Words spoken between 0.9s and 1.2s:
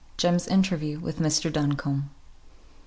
WITH